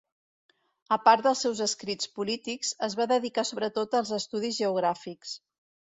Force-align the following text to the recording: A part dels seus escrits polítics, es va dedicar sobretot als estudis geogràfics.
A 0.95 0.97
part 1.07 1.25
dels 1.27 1.43
seus 1.45 1.61
escrits 1.65 2.09
polítics, 2.19 2.73
es 2.89 2.97
va 3.03 3.09
dedicar 3.15 3.47
sobretot 3.51 3.97
als 4.01 4.15
estudis 4.21 4.59
geogràfics. 4.63 5.41